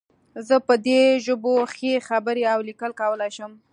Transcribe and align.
زه 0.47 0.55
په 0.67 0.75
دې 0.87 1.01
ژبو 1.25 1.55
ښې 1.73 1.93
خبرې 2.07 2.43
او 2.53 2.59
لیکل 2.69 2.91
کولی 3.01 3.29
شم 3.37 3.51